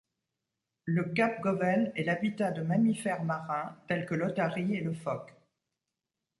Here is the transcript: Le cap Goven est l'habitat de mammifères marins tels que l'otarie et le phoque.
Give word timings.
Le 0.85 1.03
cap 1.13 1.39
Goven 1.41 1.91
est 1.95 2.03
l'habitat 2.03 2.49
de 2.49 2.63
mammifères 2.63 3.23
marins 3.23 3.77
tels 3.87 4.07
que 4.07 4.15
l'otarie 4.15 4.75
et 4.75 4.81
le 4.81 4.95
phoque. 4.95 5.35